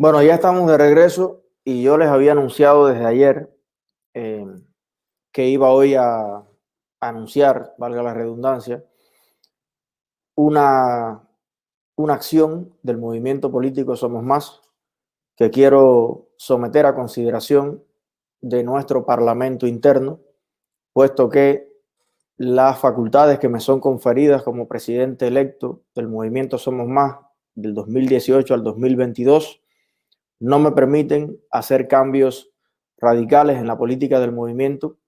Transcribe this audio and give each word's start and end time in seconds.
Bueno, 0.00 0.22
ya 0.22 0.36
estamos 0.36 0.66
de 0.66 0.78
regreso 0.78 1.42
y 1.62 1.82
yo 1.82 1.98
les 1.98 2.08
había 2.08 2.32
anunciado 2.32 2.86
desde 2.86 3.04
ayer 3.04 3.54
eh, 4.14 4.46
que 5.30 5.46
iba 5.50 5.68
hoy 5.68 5.94
a, 5.94 6.42
anunciar, 7.00 7.74
valga 7.76 8.02
la 8.02 8.14
redundancia, 8.14 8.82
una, 10.34 11.28
una 11.96 12.14
acción 12.14 12.74
del 12.82 12.96
movimiento 12.96 13.52
político 13.52 13.94
Somos 13.94 14.22
Más 14.22 14.62
que 15.36 15.50
quiero 15.50 16.30
someter 16.38 16.86
a 16.86 16.94
consideración 16.94 17.84
de 18.40 18.64
nuestro 18.64 19.04
Parlamento 19.04 19.66
interno, 19.66 20.20
puesto 20.94 21.28
que 21.28 21.74
las 22.38 22.78
facultades 22.78 23.38
que 23.38 23.50
me 23.50 23.60
son 23.60 23.80
conferidas 23.80 24.42
como 24.44 24.66
presidente 24.66 25.26
electo 25.26 25.82
del 25.94 26.08
movimiento 26.08 26.56
Somos 26.56 26.88
Más 26.88 27.18
del 27.54 27.74
2018 27.74 28.54
al 28.54 28.64
2022 28.64 29.60
no 30.40 30.58
me 30.58 30.72
permiten 30.72 31.38
hacer 31.50 31.86
cambios 31.86 32.50
radicales 32.98 33.58
en 33.58 33.66
la 33.66 33.78
política 33.78 34.18
del 34.20 34.32
movimiento, 34.32 34.98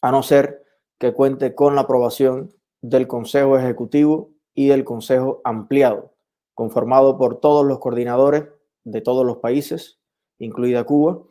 a 0.00 0.10
no 0.10 0.22
ser 0.22 0.64
que 0.98 1.12
cuente 1.12 1.54
con 1.54 1.74
la 1.74 1.82
aprobación 1.82 2.54
del 2.80 3.06
Consejo 3.06 3.58
Ejecutivo 3.58 4.30
y 4.54 4.68
del 4.68 4.84
Consejo 4.84 5.40
Ampliado, 5.44 6.14
conformado 6.54 7.18
por 7.18 7.40
todos 7.40 7.66
los 7.66 7.78
coordinadores 7.80 8.44
de 8.84 9.00
todos 9.00 9.26
los 9.26 9.38
países, 9.38 9.98
incluida 10.38 10.84
Cuba, 10.84 11.22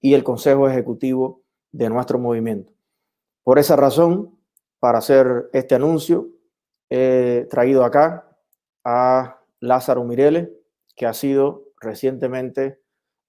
y 0.00 0.14
el 0.14 0.22
Consejo 0.22 0.68
Ejecutivo 0.68 1.42
de 1.72 1.88
nuestro 1.88 2.18
movimiento. 2.18 2.72
Por 3.42 3.58
esa 3.58 3.76
razón, 3.76 4.38
para 4.78 4.98
hacer 4.98 5.50
este 5.52 5.74
anuncio, 5.74 6.28
he 6.90 7.46
traído 7.50 7.84
acá 7.84 8.36
a 8.84 9.40
Lázaro 9.60 10.04
Mireles, 10.04 10.50
que 10.94 11.06
ha 11.06 11.14
sido 11.14 11.67
recientemente 11.80 12.80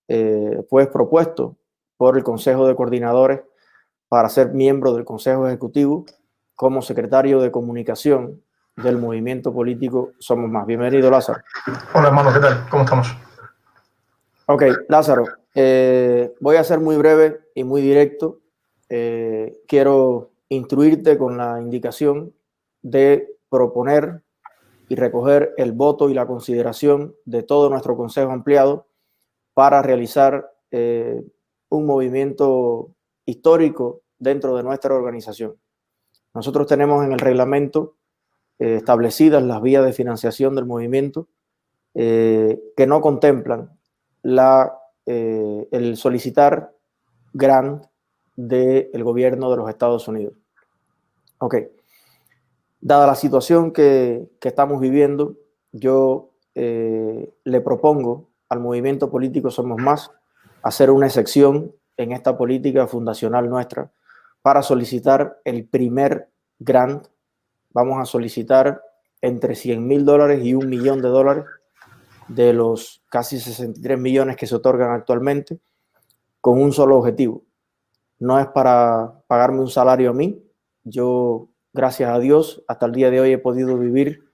eh, 0.08 0.64
pues 0.70 0.88
propuesto 0.88 1.58
por 1.98 2.18
el 2.18 2.24
Consejo 2.24 2.68
de 2.68 2.76
Coordinadores 2.76 3.42
para 4.08 4.30
ser 4.30 4.54
miembro 4.54 4.94
del 4.94 5.06
Consejo 5.06 5.48
Ejecutivo 5.48 6.06
como 6.56 6.82
secretario 6.82 7.40
de 7.42 7.52
comunicación 7.52 8.42
del 8.76 8.98
movimiento 8.98 9.54
político 9.54 10.12
Somos 10.20 10.50
Más. 10.50 10.66
Bienvenido, 10.66 11.12
Lázaro. 11.12 11.42
Hola, 11.94 12.08
hermano, 12.08 12.34
¿qué 12.34 12.40
tal? 12.40 12.66
¿Cómo 12.70 12.84
estamos? 12.84 13.16
Ok, 14.48 14.64
Lázaro, 14.88 15.26
eh, 15.54 16.34
voy 16.40 16.56
a 16.56 16.64
ser 16.64 16.80
muy 16.80 16.98
breve 16.98 17.40
y 17.54 17.64
muy 17.64 17.82
directo. 17.82 18.40
Eh, 18.90 19.62
quiero 19.68 20.32
instruirte 20.50 21.18
con 21.18 21.38
la 21.38 21.62
indicación 21.62 22.34
de 22.82 23.36
proponer 23.50 24.24
y 24.90 24.96
recoger 24.96 25.54
el 25.58 25.72
voto 25.72 26.10
y 26.10 26.16
la 26.16 26.26
consideración 26.26 27.16
de 27.24 27.44
todo 27.44 27.70
nuestro 27.70 27.96
Consejo 27.96 28.32
Ampliado 28.32 28.88
para 29.54 29.84
realizar 29.84 30.52
eh, 30.72 31.24
un 31.70 31.86
movimiento 31.86 32.90
histórico 33.26 34.02
dentro 34.18 34.58
de 34.58 34.64
nuestra 34.64 34.96
organización. 34.96 35.56
Nosotros 36.34 36.66
tenemos 36.68 37.06
en 37.06 37.14
el 37.14 37.20
reglamento 37.20 37.98
eh, 38.58 38.76
establecidas 38.78 39.44
las 39.44 39.62
vías 39.62 39.86
de 39.86 39.94
financiación 39.94 40.56
del 40.56 40.66
movimiento 40.66 41.28
eh, 41.94 42.60
que 42.76 42.88
no 42.88 43.00
contemplan 43.00 43.78
la, 44.24 44.76
el 45.06 45.98
solicitar 45.98 46.76
grant 47.34 47.86
del 48.36 49.04
gobierno 49.04 49.52
de 49.52 49.58
los 49.58 49.70
Estados 49.70 50.08
Unidos. 50.08 50.34
Ok. 51.40 51.56
Dada 52.82 53.08
la 53.08 53.16
situación 53.16 53.72
que, 53.72 54.30
que 54.40 54.48
estamos 54.48 54.80
viviendo, 54.80 55.36
yo 55.72 56.32
le 56.56 57.62
propongo 57.62 58.30
al 58.50 58.60
movimiento 58.60 59.10
político 59.10 59.50
Somos 59.50 59.80
Más 59.82 60.12
hacer 60.62 60.92
una 60.92 61.08
excepción 61.08 61.74
en 61.98 62.12
esta 62.12 62.38
política 62.38 62.88
fundacional 62.88 63.50
nuestra 63.50 63.92
para 64.42 64.62
solicitar 64.62 65.40
el 65.44 65.66
primer 65.68 66.30
grant. 66.60 67.08
Vamos 67.72 68.02
a 68.02 68.06
solicitar 68.06 68.82
entre 69.22 69.56
100 69.56 69.86
mil 69.86 70.06
dólares 70.06 70.44
y 70.44 70.54
un 70.54 70.70
millón 70.70 71.02
de 71.02 71.10
dólares 71.10 71.46
de 72.28 72.54
los 72.54 73.02
casi 73.10 73.40
63 73.40 74.00
millones 74.00 74.38
que 74.38 74.48
se 74.48 74.56
otorgan 74.56 74.92
actualmente 74.92 75.60
con 76.42 76.62
un 76.62 76.72
solo 76.72 76.98
objetivo. 76.98 77.44
No 78.20 78.40
es 78.40 78.48
para 78.48 79.22
pagarme 79.28 79.60
un 79.60 79.70
salario 79.70 80.12
a 80.12 80.14
mí. 80.14 80.42
Yo, 80.84 81.50
gracias 81.74 82.10
a 82.10 82.20
Dios, 82.20 82.64
hasta 82.68 82.86
el 82.86 82.92
día 82.92 83.12
de 83.12 83.20
hoy 83.20 83.34
he 83.34 83.38
podido 83.38 83.78
vivir 83.78 84.30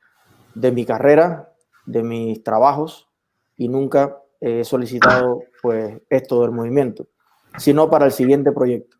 de 0.53 0.72
mi 0.72 0.85
carrera, 0.85 1.53
de 1.85 2.03
mis 2.03 2.44
trabajos, 2.44 3.09
y 3.57 3.68
nunca 3.68 4.22
he 4.40 4.63
solicitado 4.63 5.41
pues 5.62 6.01
esto 6.09 6.41
del 6.41 6.51
movimiento, 6.51 7.07
sino 7.57 7.90
para 7.90 8.06
el 8.06 8.12
siguiente 8.12 8.51
proyecto. 8.51 8.97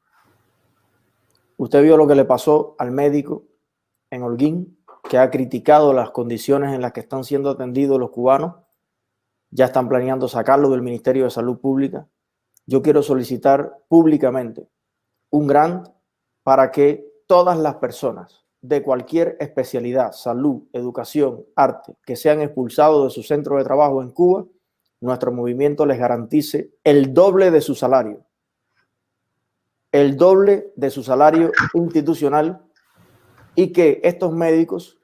Usted 1.58 1.84
vio 1.84 1.98
lo 1.98 2.08
que 2.08 2.16
le 2.16 2.26
pasó 2.26 2.76
al 2.80 2.92
médico 2.92 3.44
en 4.10 4.24
Holguín, 4.24 4.78
que 5.10 5.18
ha 5.18 5.30
criticado 5.30 5.94
las 5.94 6.12
condiciones 6.12 6.74
en 6.74 6.82
las 6.82 6.92
que 6.92 7.00
están 7.00 7.24
siendo 7.24 7.52
atendidos 7.52 8.00
los 8.00 8.10
cubanos. 8.10 8.56
Ya 9.52 9.66
están 9.66 9.88
planeando 9.88 10.28
sacarlo 10.28 10.70
del 10.70 10.82
Ministerio 10.82 11.26
de 11.26 11.30
Salud 11.30 11.60
Pública. 11.60 12.08
Yo 12.66 12.82
quiero 12.82 13.04
solicitar 13.04 13.78
públicamente 13.88 14.68
un 15.30 15.48
grant 15.48 15.88
para 16.44 16.72
que 16.72 17.08
todas 17.28 17.58
las 17.58 17.76
personas 17.76 18.46
de 18.62 18.82
cualquier 18.82 19.38
especialidad, 19.40 20.12
salud, 20.12 20.64
educación, 20.74 21.46
arte, 21.56 21.96
que 22.06 22.16
sean 22.16 22.42
expulsados 22.42 23.04
de 23.04 23.10
su 23.12 23.22
centro 23.22 23.58
de 23.58 23.64
trabajo 23.64 24.02
en 24.02 24.12
Cuba, 24.12 24.46
nuestro 25.02 25.32
movimiento 25.32 25.86
les 25.86 26.00
garantice 26.00 26.72
el 26.84 27.14
doble 27.14 27.52
de 27.52 27.62
su 27.62 27.76
salario. 27.76 28.26
El 29.92 30.18
doble 30.18 30.74
de 30.76 30.90
su 30.90 31.04
salario 31.04 31.52
institucional 31.74 32.66
y 33.54 33.72
que 33.72 34.02
estos 34.04 34.34
médicos, 34.34 34.98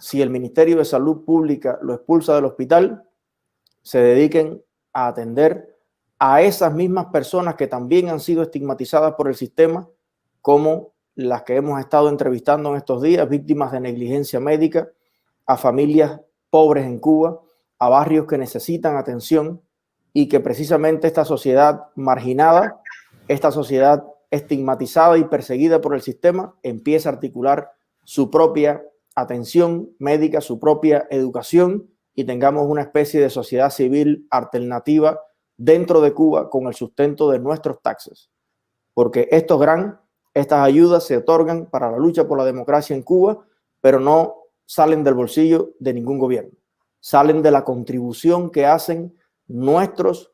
si 0.00 0.22
el 0.22 0.30
Ministerio 0.30 0.76
de 0.78 0.84
Salud 0.84 1.24
Pública 1.24 1.78
lo 1.82 1.94
expulsa 1.94 2.34
del 2.34 2.46
hospital, 2.46 3.04
se 3.82 3.98
dediquen 3.98 4.62
a 4.92 5.08
atender 5.08 5.78
a 6.18 6.42
esas 6.42 6.72
mismas 6.72 7.06
personas 7.06 7.56
que 7.56 7.66
también 7.66 8.08
han 8.08 8.20
sido 8.20 8.42
estigmatizadas 8.42 9.14
por 9.14 9.28
el 9.28 9.34
sistema, 9.34 9.88
como 10.40 10.92
las 11.28 11.42
que 11.42 11.56
hemos 11.56 11.78
estado 11.80 12.08
entrevistando 12.08 12.70
en 12.70 12.76
estos 12.76 13.02
días, 13.02 13.28
víctimas 13.28 13.72
de 13.72 13.80
negligencia 13.80 14.40
médica, 14.40 14.88
a 15.46 15.56
familias 15.56 16.20
pobres 16.50 16.86
en 16.86 16.98
Cuba, 16.98 17.40
a 17.78 17.88
barrios 17.88 18.26
que 18.26 18.38
necesitan 18.38 18.96
atención 18.96 19.60
y 20.12 20.28
que 20.28 20.40
precisamente 20.40 21.06
esta 21.06 21.24
sociedad 21.24 21.88
marginada, 21.94 22.80
esta 23.28 23.50
sociedad 23.50 24.04
estigmatizada 24.30 25.18
y 25.18 25.24
perseguida 25.24 25.80
por 25.80 25.94
el 25.94 26.02
sistema, 26.02 26.54
empieza 26.62 27.08
a 27.08 27.12
articular 27.12 27.72
su 28.04 28.30
propia 28.30 28.82
atención 29.14 29.90
médica, 29.98 30.40
su 30.40 30.58
propia 30.58 31.06
educación 31.10 31.90
y 32.14 32.24
tengamos 32.24 32.66
una 32.68 32.82
especie 32.82 33.20
de 33.20 33.30
sociedad 33.30 33.70
civil 33.70 34.26
alternativa 34.30 35.20
dentro 35.56 36.00
de 36.00 36.12
Cuba 36.12 36.50
con 36.50 36.66
el 36.66 36.74
sustento 36.74 37.30
de 37.30 37.38
nuestros 37.38 37.80
taxes. 37.82 38.30
Porque 38.94 39.28
estos 39.30 39.60
gran 39.60 39.99
estas 40.34 40.60
ayudas 40.60 41.04
se 41.04 41.16
otorgan 41.16 41.66
para 41.66 41.90
la 41.90 41.98
lucha 41.98 42.26
por 42.26 42.38
la 42.38 42.44
democracia 42.44 42.94
en 42.94 43.02
Cuba, 43.02 43.44
pero 43.80 43.98
no 43.98 44.36
salen 44.64 45.02
del 45.02 45.14
bolsillo 45.14 45.72
de 45.80 45.92
ningún 45.92 46.18
gobierno. 46.18 46.52
Salen 47.00 47.42
de 47.42 47.50
la 47.50 47.64
contribución 47.64 48.50
que 48.50 48.66
hacen 48.66 49.16
nuestros 49.48 50.32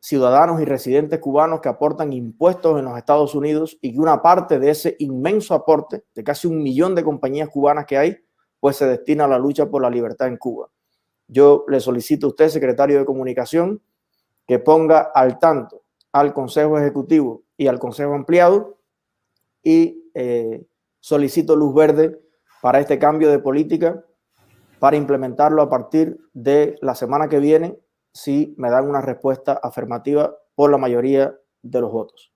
ciudadanos 0.00 0.60
y 0.60 0.66
residentes 0.66 1.18
cubanos 1.18 1.60
que 1.60 1.68
aportan 1.70 2.12
impuestos 2.12 2.78
en 2.78 2.84
los 2.84 2.96
Estados 2.98 3.34
Unidos 3.34 3.78
y 3.80 3.92
que 3.92 3.98
una 3.98 4.20
parte 4.20 4.58
de 4.58 4.70
ese 4.70 4.96
inmenso 4.98 5.54
aporte 5.54 6.04
de 6.14 6.22
casi 6.22 6.46
un 6.46 6.62
millón 6.62 6.94
de 6.94 7.02
compañías 7.02 7.48
cubanas 7.48 7.86
que 7.86 7.96
hay, 7.96 8.16
pues 8.60 8.76
se 8.76 8.86
destina 8.86 9.24
a 9.24 9.28
la 9.28 9.38
lucha 9.38 9.66
por 9.66 9.82
la 9.82 9.90
libertad 9.90 10.28
en 10.28 10.36
Cuba. 10.36 10.68
Yo 11.26 11.64
le 11.68 11.80
solicito 11.80 12.26
a 12.26 12.30
usted, 12.30 12.48
secretario 12.50 12.98
de 12.98 13.06
Comunicación, 13.06 13.80
que 14.46 14.58
ponga 14.58 15.10
al 15.14 15.38
tanto 15.38 15.82
al 16.12 16.32
Consejo 16.32 16.78
Ejecutivo 16.78 17.42
y 17.56 17.66
al 17.66 17.78
Consejo 17.78 18.14
Ampliado 18.14 18.78
y 19.64 20.10
eh, 20.14 20.64
solicito 21.00 21.56
luz 21.56 21.74
verde 21.74 22.20
para 22.62 22.78
este 22.78 22.98
cambio 22.98 23.30
de 23.30 23.38
política, 23.38 24.04
para 24.78 24.96
implementarlo 24.96 25.62
a 25.62 25.68
partir 25.68 26.18
de 26.32 26.76
la 26.82 26.94
semana 26.94 27.28
que 27.28 27.40
viene, 27.40 27.78
si 28.12 28.54
me 28.58 28.70
dan 28.70 28.88
una 28.88 29.00
respuesta 29.00 29.58
afirmativa 29.62 30.34
por 30.54 30.70
la 30.70 30.78
mayoría 30.78 31.34
de 31.62 31.80
los 31.80 31.90
votos. 31.90 32.32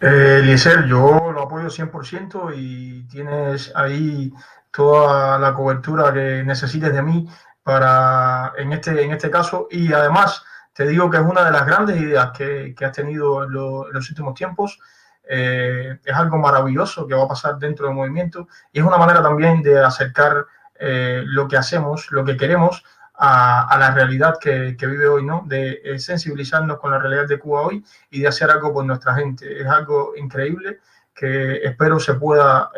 Eh, 0.00 0.40
Eliezer, 0.42 0.86
yo 0.86 1.32
lo 1.32 1.42
apoyo 1.42 1.68
100% 1.68 2.52
y 2.56 3.08
tienes 3.08 3.72
ahí 3.74 4.32
toda 4.70 5.38
la 5.38 5.54
cobertura 5.54 6.12
que 6.12 6.42
necesites 6.44 6.92
de 6.92 7.02
mí 7.02 7.26
para 7.62 8.52
en 8.58 8.72
este, 8.72 9.02
en 9.02 9.12
este 9.12 9.30
caso 9.30 9.66
y 9.70 9.92
además 9.92 10.44
te 10.74 10.86
digo 10.86 11.10
que 11.10 11.16
es 11.16 11.22
una 11.22 11.44
de 11.44 11.50
las 11.50 11.66
grandes 11.66 11.98
ideas 12.00 12.30
que, 12.36 12.74
que 12.76 12.84
has 12.84 12.92
tenido 12.92 13.42
en, 13.42 13.50
en 13.50 13.92
los 13.92 14.10
últimos 14.10 14.34
tiempos 14.34 14.78
eh, 15.28 15.98
es 16.04 16.14
algo 16.14 16.38
maravilloso 16.38 17.06
que 17.06 17.14
va 17.14 17.24
a 17.24 17.28
pasar 17.28 17.58
dentro 17.58 17.86
del 17.86 17.96
movimiento 17.96 18.48
y 18.72 18.78
es 18.78 18.84
una 18.84 18.96
manera 18.96 19.22
también 19.22 19.60
de 19.62 19.82
acercar 19.82 20.46
eh, 20.78 21.22
lo 21.24 21.48
que 21.48 21.56
hacemos, 21.56 22.10
lo 22.10 22.24
que 22.24 22.36
queremos 22.36 22.84
a, 23.14 23.76
la 23.78 23.90
realidad 23.92 24.38
que, 24.38 24.76
vive 24.78 25.08
hoy, 25.08 25.24
¿no? 25.24 25.42
De 25.46 25.80
eh, 25.82 25.98
sensibilizarnos 25.98 26.78
con 26.78 26.90
la 26.90 26.98
realidad 26.98 27.26
de 27.26 27.38
Cuba 27.38 27.62
hoy 27.62 27.84
y 28.10 28.20
de 28.20 28.28
hacer 28.28 28.50
algo 28.50 28.72
por 28.72 28.84
nuestra 28.84 29.14
gente. 29.14 29.60
Es 29.60 29.66
algo 29.66 30.12
increíble 30.16 30.80
que 31.14 31.64
espero 31.64 31.98
se 31.98 32.14
pueda, 32.14 32.70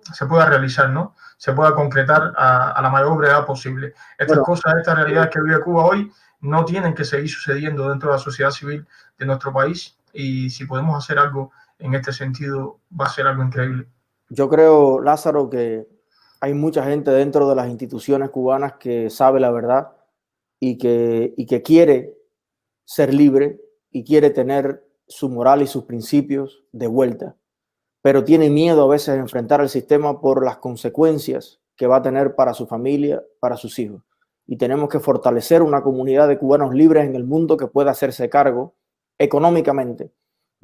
se 0.00 0.24
pueda 0.24 0.46
realizar, 0.46 0.88
¿no? 0.88 1.14
Se 1.36 1.52
pueda 1.52 1.74
concretar 1.74 2.32
a, 2.38 2.80
la 2.80 2.88
mayor 2.88 3.18
brevedad 3.18 3.44
posible. 3.44 3.92
Estas 4.16 4.38
cosas, 4.38 4.74
estas 4.78 4.96
realidades 4.96 5.28
que 5.28 5.42
vive 5.42 5.60
Cuba 5.60 5.84
hoy 5.84 6.10
no 6.40 6.64
tienen 6.64 6.94
que 6.94 7.04
seguir 7.04 7.28
sucediendo 7.28 7.90
dentro 7.90 8.10
de 8.10 8.16
la 8.16 8.22
sociedad 8.22 8.50
civil 8.50 8.86
de 9.18 9.26
nuestro 9.26 9.52
país 9.52 9.96
y 10.16 10.48
si 10.50 10.64
podemos 10.64 10.96
hacer 10.96 11.18
algo 11.18 11.52
en 11.78 11.94
este 11.94 12.12
sentido 12.12 12.80
va 12.98 13.06
a 13.06 13.10
ser 13.10 13.26
algo 13.26 13.42
increíble. 13.42 13.86
Yo 14.28 14.48
creo, 14.48 15.00
Lázaro, 15.00 15.48
que 15.50 15.86
hay 16.40 16.54
mucha 16.54 16.84
gente 16.84 17.10
dentro 17.10 17.48
de 17.48 17.54
las 17.54 17.68
instituciones 17.68 18.30
cubanas 18.30 18.74
que 18.74 19.10
sabe 19.10 19.40
la 19.40 19.50
verdad 19.50 19.92
y 20.58 20.78
que, 20.78 21.34
y 21.36 21.46
que 21.46 21.62
quiere 21.62 22.14
ser 22.84 23.12
libre 23.14 23.60
y 23.90 24.04
quiere 24.04 24.30
tener 24.30 24.84
su 25.06 25.28
moral 25.28 25.62
y 25.62 25.66
sus 25.66 25.84
principios 25.84 26.64
de 26.72 26.88
vuelta, 26.88 27.36
pero 28.02 28.24
tiene 28.24 28.50
miedo 28.50 28.82
a 28.82 28.88
veces 28.88 29.14
de 29.14 29.20
enfrentar 29.20 29.60
el 29.60 29.68
sistema 29.68 30.20
por 30.20 30.44
las 30.44 30.58
consecuencias 30.58 31.60
que 31.76 31.86
va 31.86 31.96
a 31.96 32.02
tener 32.02 32.34
para 32.34 32.54
su 32.54 32.66
familia, 32.66 33.22
para 33.40 33.56
sus 33.56 33.78
hijos. 33.78 34.02
Y 34.46 34.56
tenemos 34.56 34.88
que 34.88 35.00
fortalecer 35.00 35.62
una 35.62 35.82
comunidad 35.82 36.28
de 36.28 36.38
cubanos 36.38 36.74
libres 36.74 37.04
en 37.04 37.14
el 37.14 37.24
mundo 37.24 37.56
que 37.56 37.66
pueda 37.66 37.90
hacerse 37.90 38.28
cargo 38.28 38.74
económicamente 39.18 40.12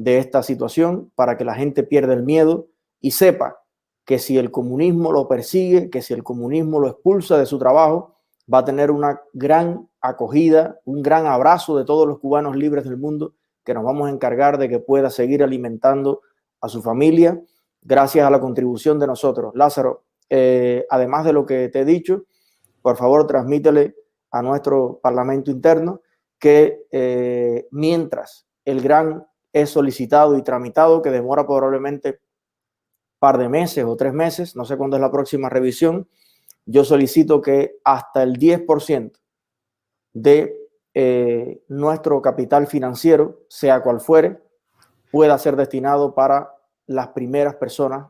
de 0.02 0.18
esta 0.18 0.42
situación 0.42 1.12
para 1.14 1.36
que 1.36 1.44
la 1.44 1.54
gente 1.54 1.84
pierda 1.84 2.12
el 2.12 2.24
miedo 2.24 2.66
y 3.00 3.12
sepa 3.12 3.58
que 4.04 4.18
si 4.18 4.36
el 4.36 4.50
comunismo 4.50 5.12
lo 5.12 5.28
persigue, 5.28 5.90
que 5.90 6.02
si 6.02 6.12
el 6.12 6.24
comunismo 6.24 6.80
lo 6.80 6.88
expulsa 6.88 7.38
de 7.38 7.46
su 7.46 7.56
trabajo, 7.56 8.16
va 8.52 8.58
a 8.58 8.64
tener 8.64 8.90
una 8.90 9.20
gran 9.32 9.88
acogida, 10.00 10.80
un 10.84 11.02
gran 11.02 11.26
abrazo 11.26 11.78
de 11.78 11.84
todos 11.84 12.08
los 12.08 12.18
cubanos 12.18 12.56
libres 12.56 12.84
del 12.84 12.96
mundo, 12.96 13.34
que 13.64 13.74
nos 13.74 13.84
vamos 13.84 14.08
a 14.08 14.10
encargar 14.10 14.58
de 14.58 14.68
que 14.68 14.80
pueda 14.80 15.08
seguir 15.08 15.40
alimentando 15.44 16.22
a 16.60 16.68
su 16.68 16.82
familia 16.82 17.40
gracias 17.80 18.26
a 18.26 18.30
la 18.30 18.40
contribución 18.40 18.98
de 18.98 19.06
nosotros. 19.06 19.52
Lázaro, 19.54 20.02
eh, 20.28 20.84
además 20.90 21.24
de 21.24 21.32
lo 21.32 21.46
que 21.46 21.68
te 21.68 21.80
he 21.80 21.84
dicho, 21.84 22.24
por 22.80 22.96
favor 22.96 23.28
transmítele 23.28 23.94
a 24.32 24.42
nuestro 24.42 24.98
Parlamento 25.00 25.52
interno 25.52 26.00
que 26.40 26.86
eh, 26.90 27.68
mientras 27.70 28.48
el 28.64 28.80
gran 28.80 29.24
es 29.52 29.70
solicitado 29.70 30.36
y 30.36 30.42
tramitado, 30.42 31.02
que 31.02 31.10
demora 31.10 31.46
probablemente 31.46 32.20
par 33.18 33.38
de 33.38 33.48
meses 33.48 33.84
o 33.84 33.96
tres 33.96 34.12
meses, 34.12 34.56
no 34.56 34.64
sé 34.64 34.76
cuándo 34.76 34.96
es 34.96 35.00
la 35.00 35.10
próxima 35.10 35.48
revisión, 35.48 36.08
yo 36.66 36.84
solicito 36.84 37.40
que 37.40 37.78
hasta 37.84 38.22
el 38.22 38.38
10% 38.38 39.12
de 40.12 40.56
eh, 40.94 41.62
nuestro 41.68 42.20
capital 42.20 42.66
financiero, 42.66 43.42
sea 43.48 43.82
cual 43.82 44.00
fuere, 44.00 44.42
pueda 45.10 45.38
ser 45.38 45.56
destinado 45.56 46.14
para 46.14 46.54
las 46.86 47.08
primeras 47.08 47.54
personas 47.54 48.08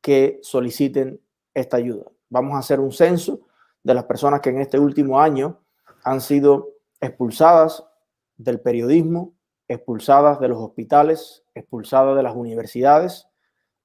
que 0.00 0.40
soliciten 0.42 1.20
esta 1.54 1.76
ayuda. 1.76 2.10
Vamos 2.28 2.54
a 2.54 2.58
hacer 2.58 2.80
un 2.80 2.92
censo 2.92 3.40
de 3.82 3.94
las 3.94 4.04
personas 4.04 4.40
que 4.40 4.50
en 4.50 4.60
este 4.60 4.78
último 4.78 5.20
año 5.20 5.60
han 6.02 6.20
sido 6.20 6.70
expulsadas 7.00 7.84
del 8.36 8.60
periodismo, 8.60 9.35
expulsadas 9.68 10.40
de 10.40 10.48
los 10.48 10.58
hospitales, 10.58 11.44
expulsadas 11.54 12.16
de 12.16 12.22
las 12.22 12.34
universidades, 12.34 13.28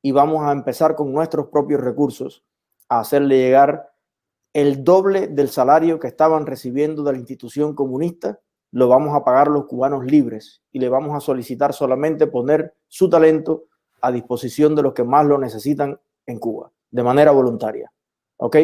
y 0.01 0.11
vamos 0.11 0.43
a 0.45 0.51
empezar 0.51 0.95
con 0.95 1.11
nuestros 1.11 1.47
propios 1.47 1.81
recursos 1.81 2.43
a 2.89 2.99
hacerle 2.99 3.37
llegar 3.37 3.91
el 4.53 4.83
doble 4.83 5.27
del 5.27 5.49
salario 5.49 5.99
que 5.99 6.07
estaban 6.07 6.45
recibiendo 6.45 7.03
de 7.03 7.13
la 7.13 7.17
institución 7.17 7.73
comunista, 7.73 8.39
lo 8.71 8.87
vamos 8.87 9.15
a 9.15 9.23
pagar 9.23 9.47
los 9.47 9.65
cubanos 9.65 10.05
libres 10.05 10.61
y 10.71 10.79
le 10.79 10.89
vamos 10.89 11.15
a 11.15 11.19
solicitar 11.19 11.73
solamente 11.73 12.27
poner 12.27 12.73
su 12.87 13.09
talento 13.09 13.65
a 14.01 14.11
disposición 14.11 14.75
de 14.75 14.81
los 14.81 14.93
que 14.93 15.03
más 15.03 15.25
lo 15.25 15.37
necesitan 15.37 15.99
en 16.25 16.39
Cuba, 16.39 16.71
de 16.89 17.03
manera 17.03 17.31
voluntaria. 17.31 17.91
¿Ok? 18.37 18.57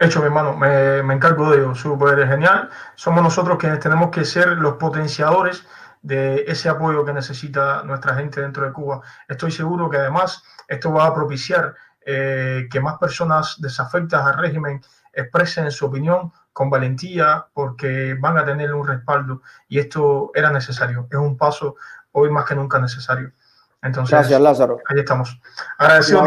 Hecho, 0.00 0.20
mi 0.20 0.26
hermano, 0.26 0.56
me, 0.56 1.02
me 1.02 1.14
encargo 1.14 1.50
de 1.50 1.58
ello, 1.58 1.74
súper 1.74 2.26
genial. 2.26 2.68
Somos 2.96 3.22
nosotros 3.22 3.58
quienes 3.58 3.78
tenemos 3.78 4.10
que 4.10 4.24
ser 4.24 4.48
los 4.58 4.74
potenciadores 4.74 5.64
de 6.02 6.44
ese 6.46 6.68
apoyo 6.68 7.04
que 7.04 7.12
necesita 7.12 7.82
nuestra 7.84 8.14
gente 8.14 8.40
dentro 8.40 8.66
de 8.66 8.72
Cuba. 8.72 9.00
Estoy 9.28 9.52
seguro 9.52 9.88
que 9.88 9.96
además 9.96 10.42
esto 10.68 10.92
va 10.92 11.06
a 11.06 11.14
propiciar 11.14 11.74
eh, 12.04 12.68
que 12.70 12.80
más 12.80 12.98
personas 12.98 13.56
desafectas 13.60 14.26
al 14.26 14.38
régimen 14.38 14.80
expresen 15.12 15.70
su 15.70 15.86
opinión 15.86 16.32
con 16.52 16.68
valentía 16.68 17.46
porque 17.52 18.14
van 18.18 18.38
a 18.38 18.44
tener 18.44 18.74
un 18.74 18.86
respaldo 18.86 19.42
y 19.68 19.78
esto 19.78 20.32
era 20.34 20.50
necesario. 20.50 21.06
Es 21.10 21.18
un 21.18 21.36
paso 21.36 21.76
hoy 22.12 22.30
más 22.30 22.44
que 22.44 22.56
nunca 22.56 22.78
necesario. 22.78 23.32
Entonces, 23.80 24.10
Gracias, 24.12 24.40
Lázaro. 24.40 24.78
Ahí 24.88 25.00
estamos. 25.00 25.40
Agradecido 25.78 26.24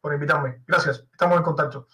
por 0.00 0.12
invitarme. 0.12 0.62
Gracias. 0.66 1.04
Estamos 1.12 1.38
en 1.38 1.42
contacto. 1.42 1.88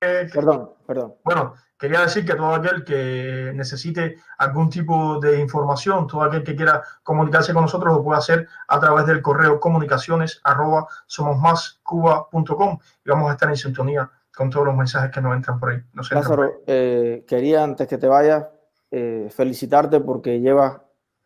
Perdón, 0.00 0.70
perdón. 0.86 1.14
Bueno, 1.24 1.54
quería 1.78 2.00
decir 2.00 2.24
que 2.24 2.34
todo 2.34 2.54
aquel 2.54 2.84
que 2.84 3.52
necesite 3.54 4.16
algún 4.38 4.70
tipo 4.70 5.20
de 5.20 5.40
información, 5.40 6.06
todo 6.06 6.22
aquel 6.22 6.42
que 6.42 6.56
quiera 6.56 6.82
comunicarse 7.02 7.52
con 7.52 7.62
nosotros 7.62 7.94
lo 7.94 8.02
puede 8.02 8.18
hacer 8.18 8.48
a 8.66 8.80
través 8.80 9.06
del 9.06 9.22
correo 9.22 9.60
comunicaciones 9.60 10.40
arroba 10.44 10.86
y 11.08 13.10
vamos 13.10 13.28
a 13.28 13.32
estar 13.32 13.48
en 13.48 13.56
sintonía 13.56 14.10
con 14.34 14.50
todos 14.50 14.66
los 14.66 14.76
mensajes 14.76 15.10
que 15.10 15.20
nos 15.20 15.34
entran 15.34 15.58
por 15.58 15.70
ahí. 15.70 15.82
Lázaro, 16.10 16.62
eh, 16.66 17.24
quería 17.26 17.64
antes 17.64 17.88
que 17.88 17.98
te 17.98 18.06
vayas 18.06 18.46
eh, 18.90 19.28
felicitarte 19.30 20.00
porque 20.00 20.40
llevas 20.40 20.80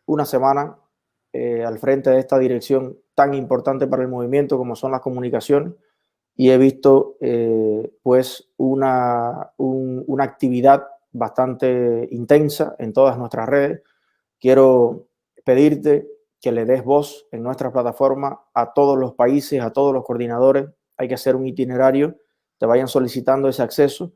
una 0.05 0.25
semana 0.25 0.75
eh, 1.31 1.63
al 1.63 1.77
frente 1.77 2.09
de 2.09 2.19
esta 2.19 2.39
dirección 2.39 2.97
tan 3.13 3.35
importante 3.35 3.87
para 3.87 4.01
el 4.01 4.09
movimiento 4.09 4.57
como 4.57 4.75
son 4.75 4.91
las 4.91 5.01
comunicaciones 5.01 5.73
y 6.35 6.49
he 6.49 6.57
visto 6.57 7.17
eh, 7.21 7.93
pues 8.01 8.49
una, 8.57 9.51
una 9.57 10.23
actividad 10.23 10.83
bastante 11.11 12.07
intensa 12.11 12.75
en 12.79 12.91
todas 12.91 13.17
nuestras 13.17 13.47
redes. 13.47 13.81
Quiero 14.39 15.07
pedirte 15.45 16.07
que 16.41 16.51
le 16.51 16.65
des 16.65 16.83
voz 16.83 17.27
en 17.31 17.43
nuestra 17.43 17.71
plataforma 17.71 18.41
a 18.53 18.73
todos 18.73 18.97
los 18.97 19.13
países, 19.13 19.61
a 19.61 19.71
todos 19.71 19.93
los 19.93 20.03
coordinadores. 20.03 20.67
Hay 20.97 21.07
que 21.07 21.13
hacer 21.13 21.35
un 21.35 21.47
itinerario, 21.47 22.17
te 22.57 22.65
vayan 22.65 22.87
solicitando 22.87 23.47
ese 23.47 23.61
acceso 23.63 24.11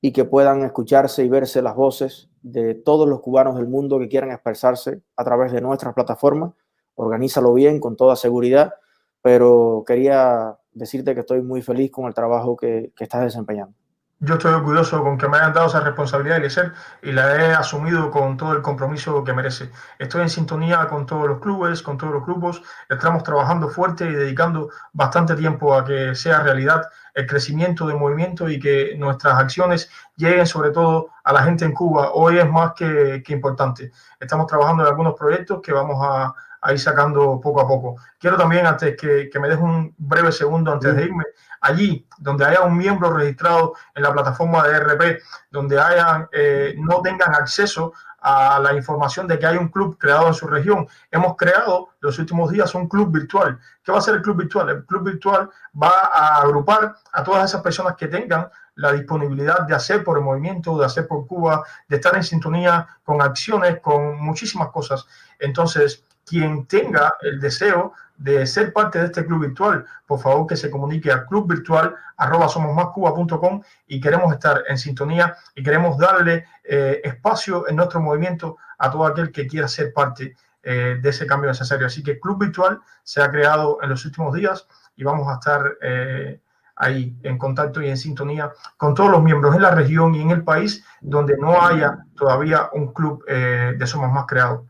y 0.00 0.12
que 0.12 0.24
puedan 0.24 0.62
escucharse 0.62 1.24
y 1.24 1.28
verse 1.28 1.62
las 1.62 1.74
voces 1.74 2.28
de 2.42 2.74
todos 2.74 3.08
los 3.08 3.20
cubanos 3.20 3.56
del 3.56 3.66
mundo 3.66 3.98
que 3.98 4.08
quieran 4.08 4.30
expresarse 4.30 5.02
a 5.16 5.24
través 5.24 5.52
de 5.52 5.60
nuestras 5.60 5.94
plataformas. 5.94 6.52
Organízalo 6.96 7.54
bien, 7.54 7.80
con 7.80 7.96
toda 7.96 8.16
seguridad, 8.16 8.74
pero 9.22 9.84
quería 9.86 10.58
decirte 10.72 11.14
que 11.14 11.20
estoy 11.20 11.42
muy 11.42 11.62
feliz 11.62 11.90
con 11.90 12.06
el 12.06 12.14
trabajo 12.14 12.56
que, 12.56 12.92
estás 12.98 13.22
desempeñando. 13.22 13.74
Yo 14.22 14.34
estoy 14.34 14.52
orgulloso 14.52 15.02
con 15.02 15.16
que 15.16 15.26
me 15.28 15.38
hayan 15.38 15.54
dado 15.54 15.68
esa 15.68 15.80
responsabilidad, 15.80 16.36
Eliezer, 16.36 16.72
y 17.02 17.10
la 17.12 17.36
he 17.36 17.54
asumido 17.54 18.10
con 18.10 18.36
todo 18.36 18.52
el 18.52 18.60
compromiso 18.60 19.24
que 19.24 19.32
merece. 19.32 19.70
Estoy 19.98 20.22
en 20.22 20.28
sintonía 20.28 20.86
con 20.88 21.06
todos 21.06 21.26
los 21.26 21.40
clubes, 21.40 21.80
con 21.80 21.96
todos 21.96 22.12
los 22.12 22.26
grupos. 22.26 22.62
Estamos 22.90 23.22
trabajando 23.22 23.70
fuerte 23.70 24.04
y 24.04 24.12
dedicando 24.12 24.68
bastante 24.92 25.34
tiempo 25.36 25.74
a 25.74 25.86
que 25.86 26.14
sea 26.14 26.42
realidad 26.42 26.82
el 27.14 27.26
crecimiento 27.26 27.86
del 27.86 27.96
movimiento 27.96 28.48
y 28.48 28.58
que 28.58 28.94
nuestras 28.96 29.38
acciones 29.38 29.90
lleguen 30.16 30.46
sobre 30.46 30.70
todo 30.70 31.10
a 31.24 31.32
la 31.32 31.42
gente 31.42 31.64
en 31.64 31.72
Cuba. 31.72 32.12
Hoy 32.12 32.38
es 32.38 32.50
más 32.50 32.72
que, 32.74 33.22
que 33.24 33.32
importante. 33.32 33.92
Estamos 34.18 34.46
trabajando 34.46 34.82
en 34.82 34.88
algunos 34.88 35.14
proyectos 35.14 35.60
que 35.62 35.72
vamos 35.72 35.98
a, 36.00 36.34
a 36.62 36.72
ir 36.72 36.78
sacando 36.78 37.40
poco 37.40 37.60
a 37.60 37.66
poco. 37.66 37.96
Quiero 38.18 38.36
también, 38.36 38.66
antes 38.66 38.96
que, 38.96 39.30
me 39.40 39.48
deje 39.48 39.62
un 39.62 39.94
breve 39.96 40.32
segundo 40.32 40.72
antes 40.72 40.94
de 40.94 41.04
irme, 41.04 41.24
allí 41.60 42.06
donde 42.18 42.44
haya 42.44 42.62
un 42.62 42.76
miembro 42.76 43.12
registrado 43.12 43.74
en 43.94 44.02
la 44.02 44.12
plataforma 44.12 44.66
de 44.66 44.78
RP, 44.78 45.22
donde 45.50 45.80
hayan, 45.80 46.28
eh, 46.32 46.74
no 46.78 47.00
tengan 47.00 47.34
acceso 47.34 47.92
a 48.20 48.58
la 48.60 48.74
información 48.74 49.26
de 49.26 49.38
que 49.38 49.46
hay 49.46 49.56
un 49.56 49.68
club 49.68 49.96
creado 49.98 50.28
en 50.28 50.34
su 50.34 50.46
región. 50.46 50.86
Hemos 51.10 51.36
creado 51.36 51.90
los 52.00 52.18
últimos 52.18 52.50
días 52.50 52.74
un 52.74 52.88
club 52.88 53.10
virtual. 53.10 53.58
¿Qué 53.82 53.92
va 53.92 53.98
a 53.98 54.02
ser 54.02 54.16
el 54.16 54.22
club 54.22 54.36
virtual? 54.36 54.68
El 54.68 54.84
club 54.84 55.04
virtual 55.04 55.50
va 55.80 56.10
a 56.12 56.42
agrupar 56.42 56.94
a 57.12 57.22
todas 57.22 57.50
esas 57.50 57.62
personas 57.62 57.96
que 57.96 58.08
tengan 58.08 58.48
la 58.76 58.92
disponibilidad 58.92 59.66
de 59.66 59.74
hacer 59.74 60.02
por 60.02 60.16
el 60.18 60.24
movimiento, 60.24 60.78
de 60.78 60.86
hacer 60.86 61.06
por 61.06 61.26
Cuba, 61.26 61.64
de 61.88 61.96
estar 61.96 62.14
en 62.16 62.24
sintonía 62.24 62.86
con 63.04 63.20
acciones, 63.20 63.80
con 63.80 64.20
muchísimas 64.20 64.68
cosas. 64.68 65.06
Entonces, 65.38 66.04
quien 66.24 66.66
tenga 66.66 67.14
el 67.22 67.40
deseo 67.40 67.94
de 68.20 68.46
ser 68.46 68.72
parte 68.74 68.98
de 68.98 69.06
este 69.06 69.24
club 69.24 69.40
virtual, 69.40 69.86
por 70.06 70.20
favor 70.20 70.46
que 70.46 70.54
se 70.54 70.70
comunique 70.70 71.10
a 71.10 71.24
clubvirtual.somosmascuba.com 71.24 73.62
y 73.86 73.98
queremos 73.98 74.30
estar 74.30 74.62
en 74.68 74.76
sintonía 74.76 75.34
y 75.54 75.62
queremos 75.62 75.96
darle 75.96 76.44
eh, 76.62 77.00
espacio 77.02 77.66
en 77.66 77.76
nuestro 77.76 78.02
movimiento 78.02 78.58
a 78.76 78.90
todo 78.90 79.06
aquel 79.06 79.32
que 79.32 79.46
quiera 79.46 79.66
ser 79.68 79.94
parte 79.94 80.36
eh, 80.62 80.98
de 81.00 81.08
ese 81.08 81.26
cambio 81.26 81.48
necesario. 81.48 81.86
Así 81.86 82.02
que 82.02 82.20
Club 82.20 82.40
Virtual 82.40 82.78
se 83.02 83.22
ha 83.22 83.30
creado 83.30 83.78
en 83.80 83.88
los 83.88 84.04
últimos 84.04 84.34
días 84.34 84.68
y 84.96 85.04
vamos 85.04 85.26
a 85.26 85.32
estar 85.34 85.78
eh, 85.80 86.42
ahí 86.76 87.16
en 87.22 87.38
contacto 87.38 87.80
y 87.80 87.88
en 87.88 87.96
sintonía 87.96 88.52
con 88.76 88.92
todos 88.92 89.10
los 89.10 89.22
miembros 89.22 89.56
en 89.56 89.62
la 89.62 89.74
región 89.74 90.14
y 90.14 90.20
en 90.20 90.30
el 90.30 90.44
país 90.44 90.84
donde 91.00 91.38
no 91.38 91.62
haya 91.62 92.04
todavía 92.14 92.68
un 92.74 92.92
club 92.92 93.24
de 93.24 93.86
Somos 93.86 94.12
Más 94.12 94.26
creado. 94.26 94.66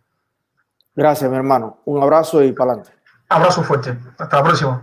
Gracias, 0.95 1.31
mi 1.31 1.37
hermano. 1.37 1.79
Un 1.85 2.03
abrazo 2.03 2.43
y 2.43 2.53
para 2.53 2.73
adelante. 2.73 2.93
Abrazo 3.29 3.63
fuerte. 3.63 3.97
Hasta 4.19 4.37
la 4.37 4.43
próxima. 4.43 4.83